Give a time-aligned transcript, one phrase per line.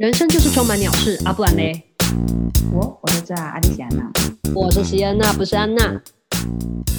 [0.00, 1.78] 人生就是充满鸟事啊，不然嘞？
[2.72, 4.10] 我我在这啊，阿丽西安娜，
[4.54, 6.00] 我是西安娜，不是安娜。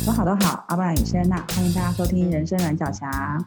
[0.05, 1.35] 都好都好，阿不然也是安娜。
[1.37, 3.43] 欢迎大家收听《人生软脚侠》。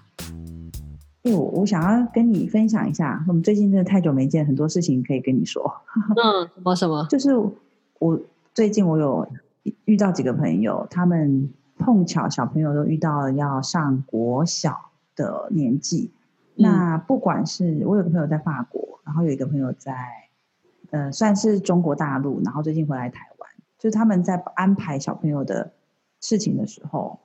[1.22, 5.72] 哎，我我想要跟你分享一下，我们最近真的太久没见，很多事情可以跟你说。
[6.16, 7.06] 嗯，什么什么？
[7.08, 7.30] 就是
[8.00, 8.18] 我
[8.52, 9.28] 最近我有
[9.84, 11.48] 遇到几个朋友，他们
[11.78, 16.10] 碰巧小朋友都遇到了要上国小的年纪。
[16.56, 19.94] 那不管是我有个朋友在法国，然后有一个朋友在，
[20.90, 25.72] 呃，算是中国大陆，然后最近回来台湾，就是他们在安排小朋友的
[26.20, 27.20] 事情的时候，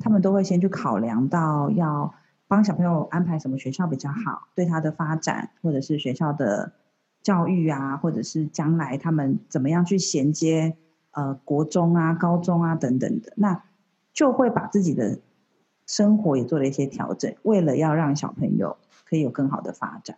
[0.00, 2.14] 他们都会先去考量到要
[2.46, 6.72] 帮小朋友安排什么学校比较好，对他的发展，或者是学校的
[7.22, 10.76] 教育啊，或者是将来他们怎么样去衔接
[11.10, 13.62] 呃国中啊、高中啊等等的，那
[14.12, 15.18] 就会把自己的。
[15.86, 20.16] 生活也做了一些调整，为了要让小朋友可以有更好的发展。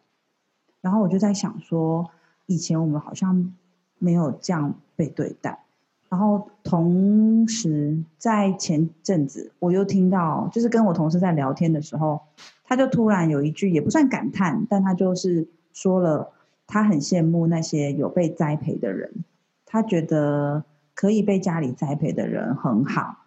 [0.80, 2.10] 然后我就在想说，
[2.46, 3.52] 以前我们好像
[3.98, 5.60] 没有这样被对待。
[6.08, 12.20] 然后同时在前阵子，我又听到，就是跟我同事在聊天的时候，
[12.64, 16.30] 他就突然有一句也不算感叹，但他就是说了，
[16.68, 19.24] 他很羡慕那些有被栽培的人，
[19.66, 23.24] 他觉得可以被家里栽培的人很好。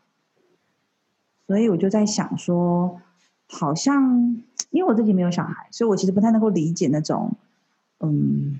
[1.45, 3.01] 所以我就在想说，
[3.49, 7.35] 好像因为我自己没有小孩，所以我其实不太能够理解那种，
[7.99, 8.59] 嗯，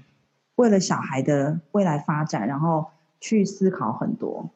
[0.56, 2.88] 为了小孩的未来发展，然后
[3.20, 4.50] 去思考很多。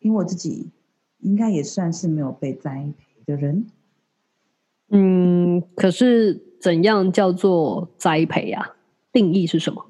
[0.00, 0.70] 因为我自己
[1.18, 3.66] 应该也算是没有被栽培的人。
[4.88, 8.76] 嗯，可是怎样叫做栽培啊？
[9.12, 9.86] 定义是什么？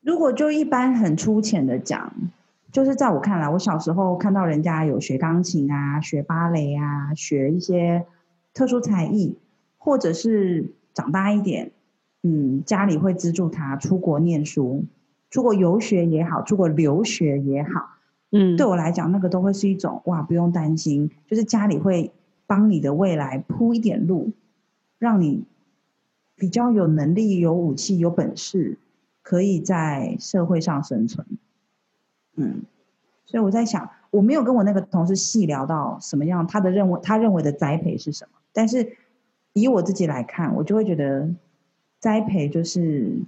[0.00, 2.12] 如果就一般很粗浅的讲。
[2.72, 8.04] 就是在我看来，我小时候看到人家有学钢琴啊、学芭蕾啊、学一些
[8.52, 9.38] 特殊才艺，
[9.78, 11.72] 或者是长大一点，
[12.28, 14.84] 嗯，家里会资助他出国念书、
[15.30, 17.90] 出国游学也好、出国留学也好，
[18.32, 22.10] 嗯，对我来讲，那个都会是一种哇，不用担心，就是家里会
[22.44, 24.32] 帮你的未来铺一点路，
[24.98, 25.44] 让你
[26.34, 28.76] 比较有能力、有武器、有本事，
[29.22, 31.24] 可以在社会上生存。
[32.34, 32.62] 嗯，
[33.24, 38.38] 所以我在想，我没有跟我那个同事细聊到什么样，他的认为他认为的栽培是什么。
[38.52, 38.96] 但是
[39.52, 41.30] 以我自己来看，我就会觉得
[41.98, 43.20] 栽培就是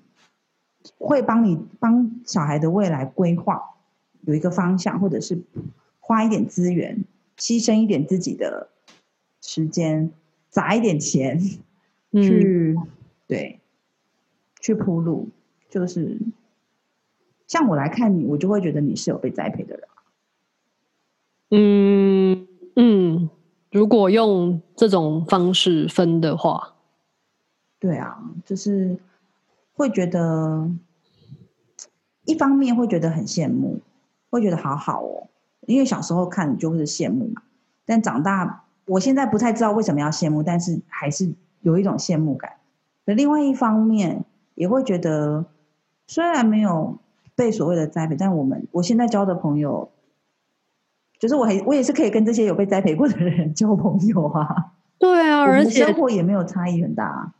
[0.98, 3.74] 会帮你帮小孩的未来规划
[4.22, 5.42] 有一个方向，或者是
[6.00, 7.04] 花一点资源，
[7.36, 8.68] 牺牲一点自己的
[9.40, 10.10] 时间，
[10.48, 11.40] 砸一点钱
[12.12, 12.86] 去、嗯、
[13.26, 13.60] 对
[14.60, 15.28] 去铺路，
[15.68, 16.18] 就是。
[17.46, 19.88] 像我来看你，我就会觉得你是有被栽培的人。
[21.50, 22.46] 嗯
[22.76, 23.30] 嗯，
[23.72, 26.74] 如果用这种方式分的话，
[27.78, 28.96] 对啊，就是
[29.74, 30.70] 会觉得
[32.24, 33.80] 一方面会觉得很羡慕，
[34.30, 35.28] 会觉得好好哦，
[35.66, 37.42] 因为小时候看你就会是羡慕嘛。
[37.84, 42.52] 但长大，我现在不太知道为什么要羡慕，但是还是有一种羡慕感。
[43.04, 44.24] 那另外一方面
[44.54, 45.46] 也会觉得，
[46.06, 46.98] 虽然没有。
[47.38, 49.88] 被所谓的栽培，但我们我现在交的朋友，
[51.20, 54.72] 就是我还我也是可以跟这些有被栽培过的人 交朋友啊。
[54.98, 57.34] 对啊，而且生活也没有差异很大啊。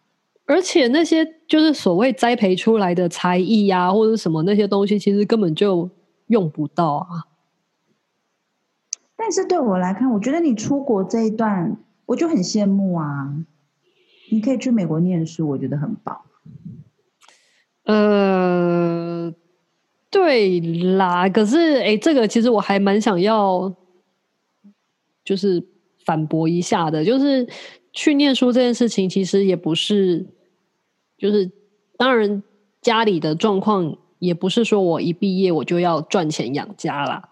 [0.49, 5.89] 而且那些就是所谓栽培出来的才艺呀，或者什么那些东西，其实根本就
[6.27, 7.29] 用不到啊。
[9.15, 11.77] 但是对我来看，我觉得你出国这一段，
[12.07, 13.37] 我就很羡慕啊。
[14.31, 16.21] 你可以去美国念书，我觉得很棒。
[17.85, 19.33] 呃。
[20.11, 20.59] 对
[20.97, 23.71] 啦，可是哎，这个其实我还蛮想要，
[25.23, 25.63] 就是
[26.07, 27.47] 反驳一下的，就是
[27.93, 30.27] 去念书这件事情，其实也不是，
[31.19, 31.51] 就是
[31.97, 32.43] 当然
[32.81, 37.29] 家里的状况也不是说我一毕业我就要赚钱养家啦，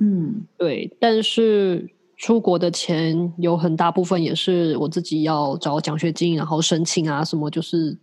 [0.00, 7.98] 嗯，对，但是出国的钱有很大部分也是我自己要找奖学金，然后申请啊什么，就是。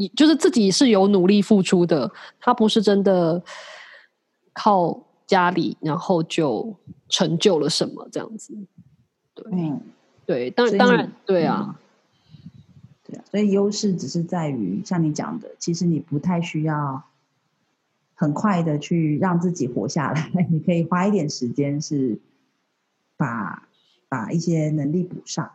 [0.00, 2.08] 你就是自己是有努力付出的，
[2.38, 3.42] 他不是真的
[4.52, 4.96] 靠
[5.26, 6.72] 家里，然后就
[7.08, 8.54] 成就了什么这样子。
[9.34, 9.80] 对，嗯、
[10.24, 11.76] 对，当然，当然，对啊，
[13.08, 17.02] 对啊，所以优势只是在于像你讲的，其实你不太需要
[18.14, 22.20] 很快的去让自己活下来， 你可以花一点时间，是
[23.16, 23.66] 把
[24.08, 25.50] 把一些能力补上。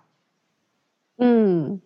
[1.18, 1.80] 嗯。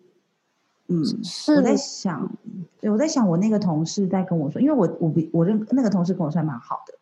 [0.90, 2.32] 嗯，是我在想，
[2.80, 6.94] 我在想，我那个同事在跟我说，因为我我比我认那个同事跟我算蛮好的，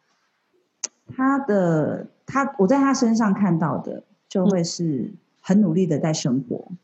[1.14, 6.78] 他的他我在他身上看到的就会是很努力的在生活，嗯、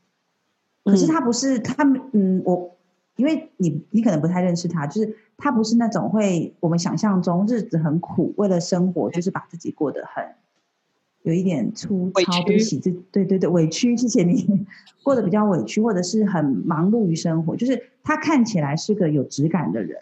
[0.85, 2.77] 可是他不是他嗯，我
[3.17, 10.25] 因为你你可能不太认识他，就是他不是那种会我们想象中日子很苦，为了生活就是把自己过得很
[11.23, 14.67] 有一点粗糙，对不起，这对对对委屈，谢谢你。
[15.05, 20.01] 过得比较委屈，或者是很忙碌于生活，就是他看起来是个有质感的人，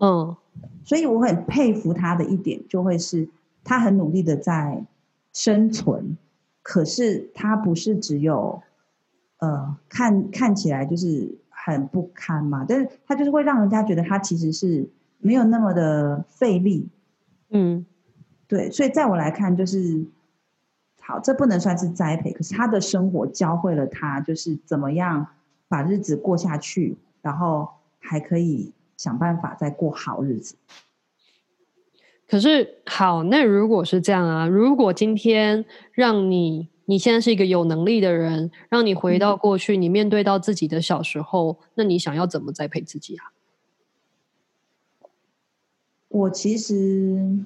[0.00, 0.36] 嗯，
[0.84, 3.28] 所以我很佩服他的一点就会是
[3.62, 4.84] 他很努力的在
[5.32, 6.16] 生存，
[6.62, 8.62] 可是他不是只有
[9.40, 11.36] 呃看看起来就是。
[11.62, 14.88] 很不堪嘛，但是他就是会让人家觉得他其实是
[15.18, 16.88] 没有那么的费力，
[17.50, 17.84] 嗯，
[18.48, 20.02] 对，所以在我来看，就是
[21.02, 25.26] 好，这不能算是栽培，可是他的生活教会了他，就是怎么样
[25.68, 30.56] 把日子过下去，然后还可以想办法再过好日子。
[32.26, 36.70] 可是好，那如果是这样啊，如果今天让你。
[36.90, 43.30] 你现在是一个有能力的人，让你回到过去，嗯、你面对到自己的小时候，那你想要怎么栽培自己啊？
[46.08, 47.38] 我其实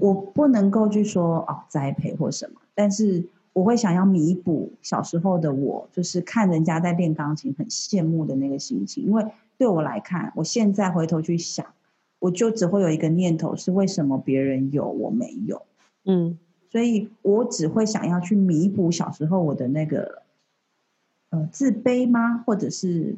[0.00, 9.04] 我不能够去说哦栽培或什么，但是我会想要弥补小时候的我，就是看人家在练钢琴很羡慕的那个心情。
[9.04, 9.24] 因为
[9.56, 11.64] 对我来看，我现在回头去想，
[12.18, 15.62] 我就只会有一个念头是：为什么别人有我没有？
[16.04, 16.40] 嗯。
[16.68, 20.22] 所以我只会想要去弥补小时候我的那个，
[21.30, 22.38] 呃，自卑吗？
[22.44, 23.16] 或者是，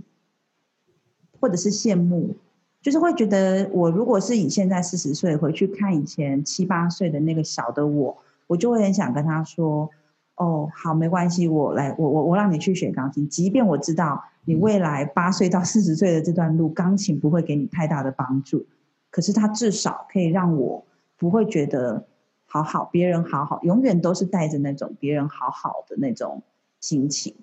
[1.40, 2.36] 或者是羡慕，
[2.82, 8.16] 就是会觉得我如果是以现在四十岁回去看以前七八岁的那个小的我，
[8.46, 9.90] 我就会很想跟他说
[10.36, 18.66] ：“哦，好，没关系，我来，我我我让你去学钢琴，即便我知道你未来八岁到四十岁的这段路，钢琴不会给你太大的帮助，
[19.10, 20.84] 可是它至少可以让我
[21.16, 22.04] 不会觉得。”
[22.50, 26.42] 好好，别人好好，永远都是带着那种别人好好的那种
[26.80, 27.34] 心情。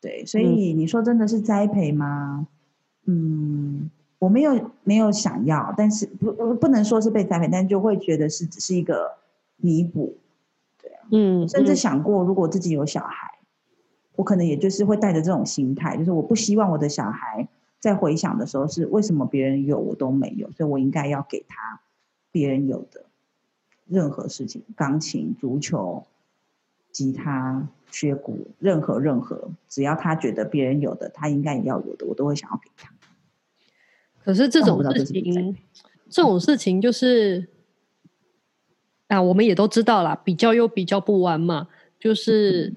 [0.00, 2.48] 对，所以你说真的是栽培吗？
[3.04, 3.88] 嗯，
[4.18, 9.18] 我没有没有想要，但是不不能说是被栽培，但就会觉得是只是一个
[9.56, 10.16] 弥补。
[10.82, 13.38] 对啊，嗯，甚至想过如果自己有小孩，
[14.16, 17.46] 我可能也就是会带着这种心态，就是我不希望我的小孩
[17.78, 21.80] 在回想的时候是为什么别人有我都没有，所以我应该要给他
[22.32, 23.04] 别人有的。
[23.90, 26.06] 任何事情，钢琴、足球、
[26.92, 32.94] 吉他、学鼓，任何任何，只要他觉得别人有的，他应该也要有的，我都会想要给他。
[34.22, 35.56] 可是这种事情，
[36.08, 37.48] 这种事情就是，
[39.08, 42.72] 啊，我们也都知道啦，比较又比较不完嘛，就是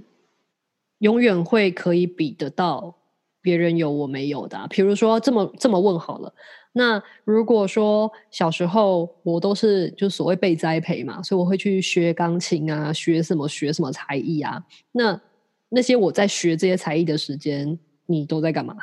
[0.98, 2.96] 永远会可以比得到
[3.40, 4.68] 别人有我没有的啊。
[4.68, 6.34] 比如说，这么这么问好了。
[6.76, 14.66] 那如果说小时候我都是就所谓被栽培嘛，所以我会去学钢琴啊，学什么学什么才艺啊。
[14.92, 15.22] 那
[15.70, 17.78] 那些我在学这些才艺的时间，
[18.08, 18.76] 你都在干嘛？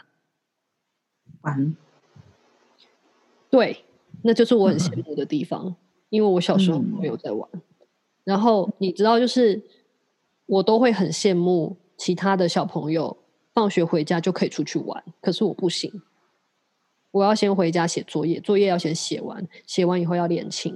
[1.42, 1.76] 玩。
[3.50, 3.84] 对，
[4.22, 5.76] 那就是我很羡慕的地方，嗯、
[6.10, 7.48] 因为我小时候没有在玩。
[7.52, 7.60] 嗯、
[8.22, 9.60] 然后你知道，就是
[10.46, 13.16] 我都会很羡慕其他的小朋友，
[13.52, 15.90] 放学回家就可以出去玩，可是我不行。
[17.12, 20.74] 我要先回家写作业，作业要先写完，写完以后要练琴，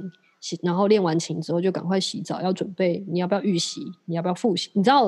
[0.62, 4.68] 然后练完琴之后就赶快洗澡，要准备你要不要预习，你要不要复习？
[4.72, 5.04] 你知道，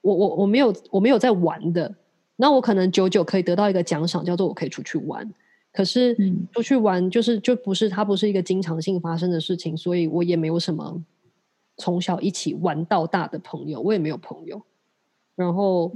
[0.00, 1.92] 我我我没有我没有在玩的，
[2.36, 5.28] 那我可能久久可以得到一个奖赏，叫做我可以出去玩。
[5.72, 6.16] 可是
[6.52, 11.02] 出去玩就是就不是它不是一个经常性发生的事情，所以我也没有什么
[11.76, 14.62] 从小一起玩到大的朋友，我也没有朋友，
[15.34, 15.90] 然后。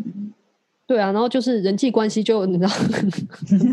[0.87, 2.71] 对啊，然后就是人际关系就你知道，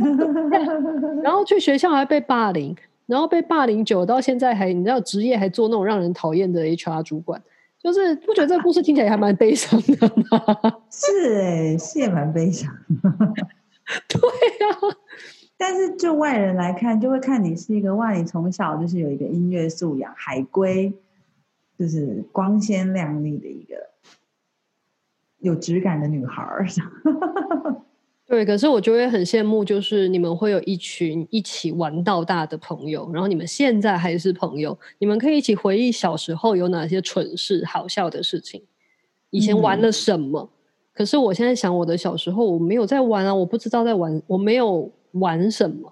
[1.23, 2.75] 然后去学校还被霸凌，
[3.07, 7.41] 然后被霸凌久到现在还你知道职业还做那种让人讨厌的 HR 主管，
[7.81, 10.39] 就是不觉得这个故事听起来还蛮悲伤的吗？
[10.89, 12.73] 是哎、欸，是也蛮悲伤。
[14.07, 14.19] 对
[14.69, 14.95] 啊，
[15.57, 20.93] 但是就外人来看，就会看你是一个哇，你从小就是有一个音乐素养，海归，
[21.77, 23.89] 就是光鲜亮丽的一个。
[25.39, 26.65] 有质感的女孩儿，
[28.27, 38.61] 对，可是我就会很羡慕，就是你们会有一群一起玩到大的朋友，然后你们现在还是朋友，你们可以一起回忆小时候有哪些蠢事、好笑的事情，
[39.31, 40.41] 以前玩了什么。
[40.41, 40.49] 嗯、
[40.93, 45.91] 可是我现在想，我的小时候我没有在玩啊，我不知道在玩，我没有玩什么。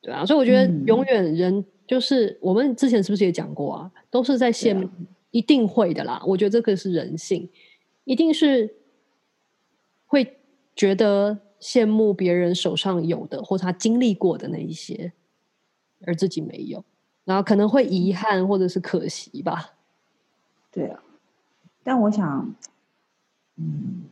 [0.00, 3.90] 对啊，所以我觉得永远人就是、嗯、我们之前是不是也讲过啊？
[4.08, 4.90] 都是在羡慕，啊、
[5.32, 6.22] 一定会的啦。
[6.24, 7.48] 我觉得这个是人性。
[8.08, 8.74] 一定是
[10.06, 10.38] 会
[10.74, 15.12] 觉得羡慕别人手上有的，或他经历过的那一些，
[16.06, 16.82] 而自己没有，
[17.26, 19.74] 然后可能会遗憾或者是可惜吧。
[20.72, 21.02] 对啊，
[21.82, 22.54] 但我想，
[23.56, 24.04] 嗯，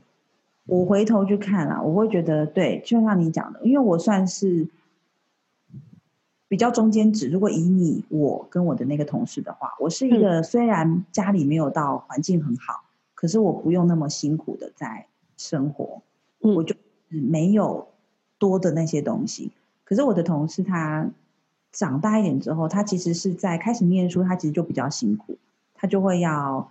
[0.67, 4.69] 我回头去看啦，我会觉得对，就像你讲的，因为我算是
[6.49, 7.31] 比较中间值。
[7.31, 12.86] 如果以你我跟我的那个同事的话，我是一个虽然家里没有到环境很好，嗯、
[13.16, 16.02] 可是我不用那么辛苦的在生活，
[16.42, 16.76] 嗯、我就
[17.08, 17.88] 没有
[18.38, 19.50] 多的那些东西。
[19.82, 21.11] 可是我的同事他
[21.73, 25.38] 长大一点之后，他其实是在开始念书，他其实就比较辛苦，
[25.75, 26.70] 他就会要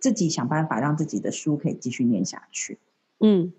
[0.00, 2.78] 自己想办法让自己的书可以继续念下去。
[3.20, 3.52] 嗯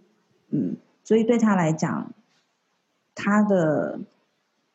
[0.49, 2.11] 嗯，所以对他来讲，
[3.13, 3.99] 他的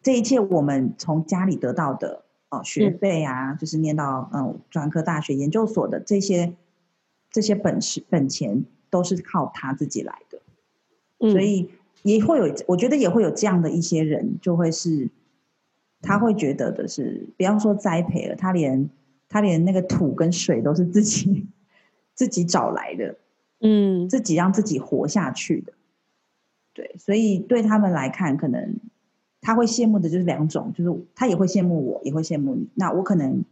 [0.02, 6.54] 这一切我们从家里得到的哦学费啊，嗯、就是念到嗯专科大学、研究所的这些
[7.32, 10.38] 这些本事本钱，都是靠他自己来的。
[11.18, 11.70] 嗯、所以
[12.02, 15.08] 也会有，我觉得也会有这样的一些人，就会是
[16.00, 18.88] 他会觉得的是，不要说栽培了，他连
[19.28, 21.46] 他连那个土跟水都是自己
[22.14, 23.16] 自己找来的。
[23.64, 25.72] 嗯，自己让自己活下去的，
[26.74, 28.74] 对，所以对他们来看，可能
[29.40, 32.68] 他会羡慕的就是两种，就是他也会羡慕我，也会羡慕你。
[32.74, 33.44] 那我可能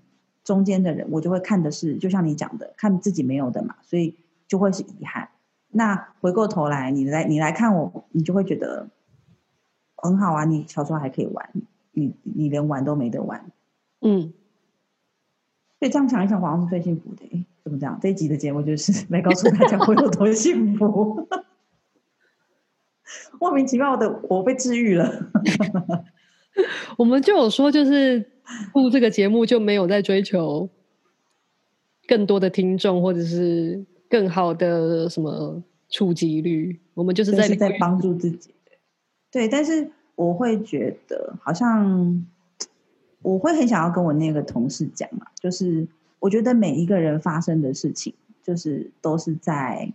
[0.50, 4.16] 中间的人，我就会看的是，就像你讲的，看自己没有的嘛，所以
[4.48, 5.28] 就会是遗憾。
[5.68, 8.88] 那回过头来，你来你来看我，你就会觉得
[9.94, 11.48] 很好啊，你小时候还可以玩，
[11.92, 13.52] 你你连玩都没得玩，
[14.00, 14.32] 嗯。
[15.78, 17.24] 所以这样想一想，好像是最幸福的。
[17.30, 17.96] 诶，怎么这样？
[18.02, 21.28] 这一集的节目就是来告诉大家我有多幸福。
[23.38, 25.30] 莫名其妙的，我被治愈了。
[26.98, 28.39] 我们就有说，就是
[28.74, 30.68] 录这个节目就没有在追求
[32.06, 36.78] 更多的听众，或者是更好的什么触及率。
[36.94, 38.54] 我们就是在是在帮助自己。
[39.30, 42.26] 对，但是我会觉得好像。
[43.22, 45.86] 我会很想要跟我那个同事讲嘛，就是
[46.20, 49.92] 我觉得每一个人发生的事情，就是都是在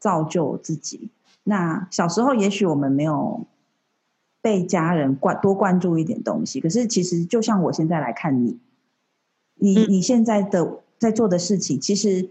[0.00, 1.08] 造就自己。
[1.44, 3.46] 那小时候也许我们没有
[4.40, 8.58] 被家人关多关注一点东西，可是其实就像我现在来看你，
[9.56, 12.30] 你你现在的在做的事情，其实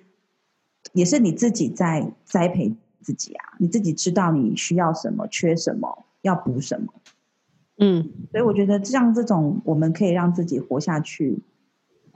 [0.94, 6.94] 也是你自己在栽培自己啊，你自己知道你需要什么，缺什么，要补什么。
[7.80, 11.38] 嗯，所以我觉得像这种我们可以让自己活下去、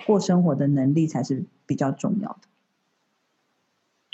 [0.08, 2.40] 过生活的能力才是比较重要的。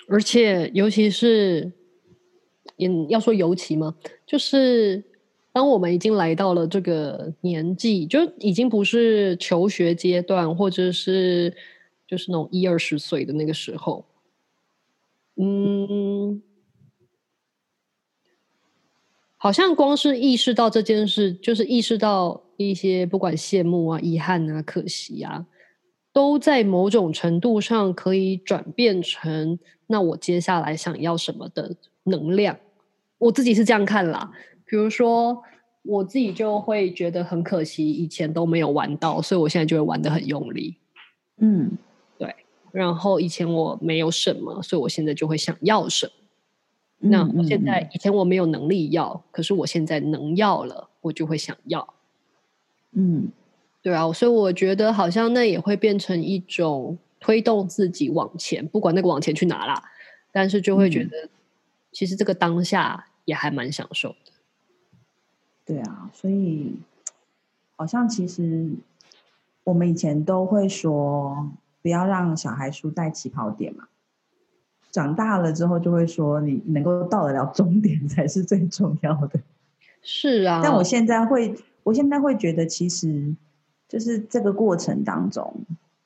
[0.09, 1.71] 而且，尤其是，
[2.77, 3.95] 嗯，要说尤其吗？
[4.25, 5.03] 就是
[5.57, 11.51] 当我们已经来到了这个年纪，就已经不是求学阶段，或者是
[12.05, 14.05] 就是那种一二十岁的那个时候，
[15.35, 16.43] 嗯。
[19.35, 25.43] 好像光是意识到这件事，就是意识到一些不管羡慕啊、遗憾啊、可惜啊，
[26.13, 32.55] 都在某种程度上可以转变成那我接下来想要什么的能量。
[33.17, 34.31] 我自己是这样看啦。
[34.67, 35.41] 比如说，
[35.83, 40.75] 我自己就会觉得很可惜，以前都没有玩到，所以我现在就会玩的很用力。
[41.37, 41.77] 嗯，
[42.19, 42.35] 对。
[42.71, 46.11] 然后以前我没有什么，所以我现在就会想要什么。
[46.99, 51.93] 那我现在以前我没有能力要，嗯、可是我现在能要了，我就会想要。
[52.91, 53.29] 嗯，
[53.81, 59.81] 对啊，所以我觉得好像那也会变成一种推动自己往前，不管那个往前去哪啦，
[60.31, 61.29] 但是就会觉得，
[61.91, 64.31] 其实这个当下也还蛮享受的。
[65.67, 66.79] 对啊，所以
[67.75, 68.71] 好像其实
[69.65, 73.87] 我们以前都会说，不要让小孩输在起跑点嘛。
[74.89, 79.41] 长大了之后，就会说你能够到得了终点才是最重要的。
[80.01, 83.35] 是啊，但我现在会，我现在会觉得，其实
[83.89, 85.53] 就是这个过程当中，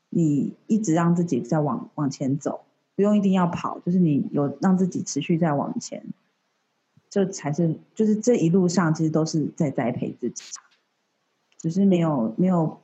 [0.09, 2.61] 你一直让自己在往往前走，
[2.95, 6.03] 不用一定要跑，就是你有让自己持续在往前，
[7.11, 10.43] 这才是就是这一路上其实都是在栽培自己，
[11.59, 12.81] 只是没有没有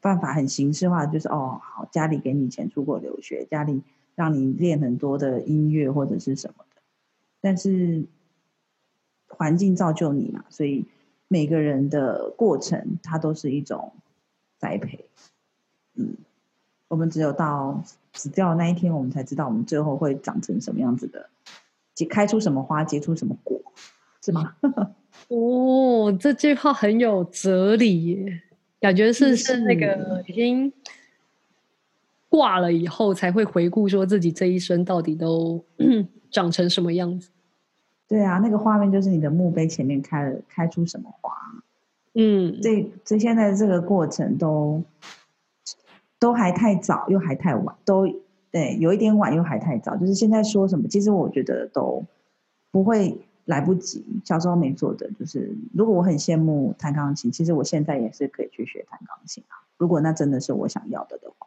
[0.00, 3.82] 办法很形式化，就是哦，好，家里给你钱出国留学，家里。
[4.16, 6.80] 让你练很多的音乐或者是什么的，
[7.42, 8.06] 但是
[9.28, 10.86] 环境造就你嘛，所以
[11.28, 13.92] 每个人的过程，它都是一种
[14.56, 15.04] 栽培。
[15.96, 16.16] 嗯，
[16.88, 21.28] 我们只有到死掉那一天，我们才知道我们最后会长成什么样子的，
[21.96, 23.60] 结开出什么花，结出什么果，
[24.22, 24.54] 是吗？
[25.26, 28.42] 哦，这句话很有哲理耶，
[28.78, 30.72] 感觉是是那个已经。
[32.28, 35.64] 挂了以后才会回顾，说自己这一生到底都
[36.30, 37.30] 长成什么样子。
[38.08, 41.32] 对啊，那个画面就是你的墓碑前面开了开出什么花。
[42.14, 44.82] 嗯，这这现在这个过程都
[46.18, 48.06] 都还太早，又还太晚，都
[48.56, 49.94] 对，有一点晚又还太早。
[49.98, 52.02] 就是现在说什么，其实我觉得都
[52.70, 54.02] 不会来不及。
[54.24, 59.60] 小时候没做的，就是如果我很羡慕弹钢琴，其实我现在也是可以去学弹钢琴啊。
[59.76, 61.46] 如果那真的是我想要的的话，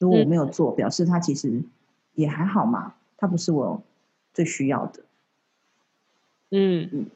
[0.00, 1.62] 如果我没有做，表示它其实
[2.14, 3.80] 也还好嘛，它不是我
[4.34, 5.04] 最需要的。
[6.50, 7.06] 嗯嗯，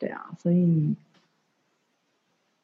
[0.00, 0.94] 对啊，所以，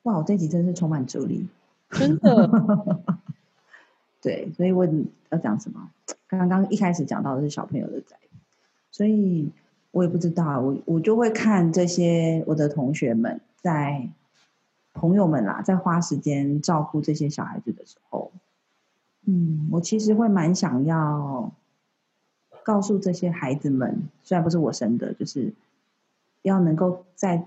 [0.04, 1.46] 哇，我这集真是充满哲理，
[1.90, 3.04] 真的。
[4.22, 4.86] 对，所以我
[5.30, 5.90] 要讲什么？
[6.28, 8.16] 刚刚一开始讲到的是小朋友的宅，
[8.90, 9.50] 所以
[9.90, 14.08] 我也不知道，我我就会看这些我的同学们在
[14.92, 18.30] 朋友们啦，在花时间照顾这些小孩子的时候，
[19.24, 21.50] 嗯，我其实会蛮想要
[22.62, 25.52] 告诉这些孩子们，虽然不是我生的，就是。
[26.42, 27.46] 要能够在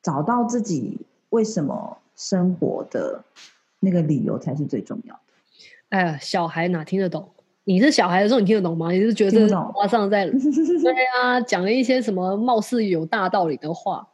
[0.00, 0.98] 找到自己
[1.28, 3.22] 为什么生活的
[3.78, 5.25] 那个理由才是最重要的。
[5.90, 7.28] 哎呀，小孩哪听得懂？
[7.64, 8.90] 你是小孩的时候，你听得懂吗？
[8.92, 14.06] 你是觉得花上在 对啊，讲了一些什么貌似有大道理的话，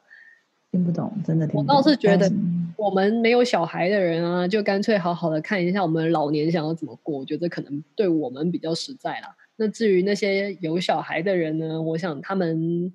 [0.70, 1.76] 听不懂，真的听不懂。
[1.76, 2.30] 我倒是觉得，
[2.76, 9.34] 我们没有小孩的人啊，就干脆好好的看一下我们老年想要怎么过，我觉得可能对我们比较实在啦。
[9.56, 12.92] 那至于那些有小孩的人呢，我想他们。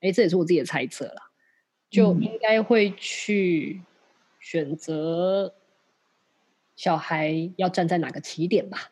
[0.00, 1.22] 哎，这也是我自己的猜测啦，
[1.88, 3.80] 就应该会去
[4.38, 5.50] 选择
[6.76, 8.90] 小孩要站在哪个起点吧？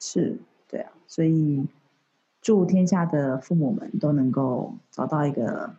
[0.00, 0.38] 是，
[0.68, 1.66] 对啊，所以
[2.40, 5.74] 祝天下的父母们都能够找到一个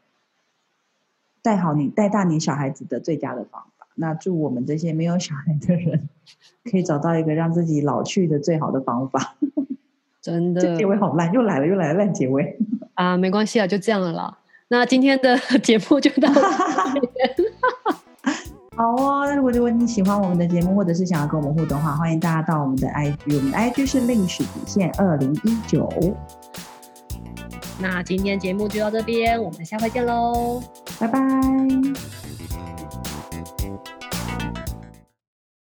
[1.41, 3.87] 带好你、带大你小孩子的最佳的方法。
[3.95, 6.07] 那祝我们这些没有小孩的人，
[6.65, 9.35] 可以找到一个让自己老去的最好的方法。
[10.21, 12.57] 真的，这结尾好烂，又来了，又来了烂结尾。
[12.93, 14.37] 啊，没关系啊，就这样了啦。
[14.67, 16.29] 那今天的 节目就到。
[18.79, 25.89] 好哦，那如果如果你喜欢我们的节目，或者是想要跟我们互动的话，欢迎大家到我们的 IG，我们的 IG 是历史底线二零一九。
[27.77, 30.63] 那今天节目就到这边，我们下回见喽，
[30.97, 31.19] 拜拜。